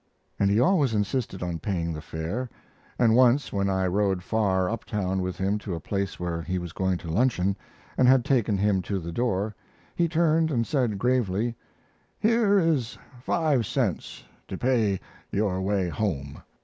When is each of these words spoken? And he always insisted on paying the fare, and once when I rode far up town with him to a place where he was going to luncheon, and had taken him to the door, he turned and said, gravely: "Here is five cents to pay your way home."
And 0.39 0.49
he 0.49 0.59
always 0.59 0.95
insisted 0.95 1.43
on 1.43 1.59
paying 1.59 1.93
the 1.93 2.01
fare, 2.01 2.49
and 2.97 3.15
once 3.15 3.53
when 3.53 3.69
I 3.69 3.85
rode 3.85 4.23
far 4.23 4.67
up 4.67 4.83
town 4.83 5.21
with 5.21 5.37
him 5.37 5.59
to 5.59 5.75
a 5.75 5.79
place 5.79 6.19
where 6.19 6.41
he 6.41 6.57
was 6.57 6.73
going 6.73 6.97
to 6.97 7.11
luncheon, 7.11 7.55
and 7.99 8.07
had 8.07 8.25
taken 8.25 8.57
him 8.57 8.81
to 8.81 8.97
the 8.97 9.11
door, 9.11 9.53
he 9.95 10.07
turned 10.07 10.49
and 10.49 10.65
said, 10.65 10.97
gravely: 10.97 11.55
"Here 12.19 12.57
is 12.57 12.97
five 13.21 13.67
cents 13.67 14.23
to 14.47 14.57
pay 14.57 14.99
your 15.29 15.61
way 15.61 15.87
home." 15.87 16.41